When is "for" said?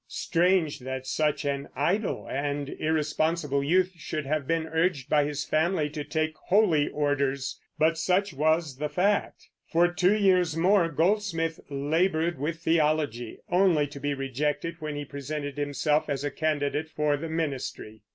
9.67-9.87, 16.89-17.15